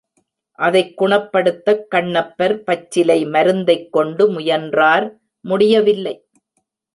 [0.59, 5.07] அதைக் குணப்படுத்தக் கண்ணப்பர் பச்சிலை மருந்தைக் கொண்டு முயன்றார்
[5.45, 6.15] முடியவில்லை.